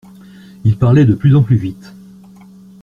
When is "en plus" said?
1.35-1.57